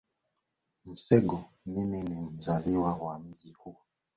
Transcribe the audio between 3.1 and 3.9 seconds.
mji huu